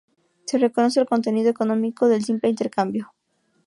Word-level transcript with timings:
Se 0.47 0.57
reconoce 0.57 0.99
el 0.99 1.05
contenido 1.05 1.51
económico 1.51 2.07
del 2.07 2.25
simple 2.25 2.49
intercambio. 2.49 3.13